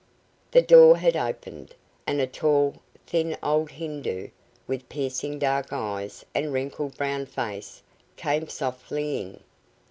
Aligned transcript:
The 0.49 0.63
door 0.63 0.97
had 0.97 1.15
opened, 1.15 1.75
and 2.07 2.19
a 2.19 2.25
tall, 2.25 2.73
thin 3.05 3.37
old 3.43 3.69
Hindoo, 3.69 4.29
with 4.65 4.89
piercing 4.89 5.37
dark 5.37 5.71
eyes 5.71 6.25
and 6.33 6.51
wrinkled 6.51 6.97
brown 6.97 7.27
face, 7.27 7.83
came 8.17 8.47
softly 8.49 9.21
in. 9.21 9.41